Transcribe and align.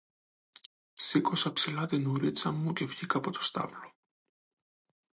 Σήκωσα 0.93 1.53
ψηλά 1.53 1.85
την 1.85 2.07
ουρίτσα 2.07 2.51
μου 2.51 2.73
και 2.73 2.85
βγήκα 2.85 3.17
από 3.17 3.31
το 3.31 3.43
στάβλο. 3.43 3.93